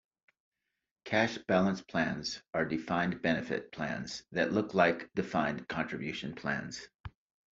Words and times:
Cash 1.05 1.37
balance 1.47 1.79
plans 1.83 2.41
are 2.55 2.65
defined-benefit 2.65 3.71
plans 3.71 4.23
that 4.31 4.51
look 4.51 4.73
like 4.73 5.13
defined-contribution 5.13 6.33
plans. 6.33 6.87